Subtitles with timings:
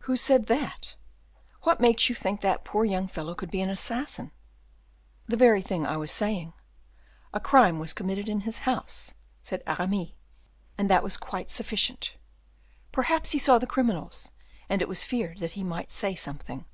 [0.00, 0.96] "Who said that?
[1.62, 4.30] What makes you think that poor young fellow could be an assassin?"
[5.26, 6.52] "The very thing I was saying.
[7.32, 10.10] A crime was committed in his house," said Aramis,
[10.76, 12.18] "and that was quite sufficient;
[12.92, 14.32] perhaps he saw the criminals,
[14.68, 16.66] and it was feared that he might say something."